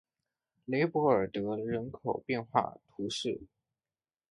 [0.65, 3.39] 雷博尔德人口变化图示